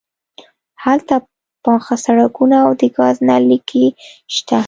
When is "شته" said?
4.35-4.57